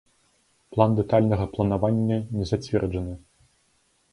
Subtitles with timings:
[0.75, 3.15] План дэтальнага планавання не зацверджаны.